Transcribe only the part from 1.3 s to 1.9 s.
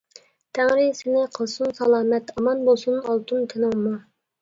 قىلسۇن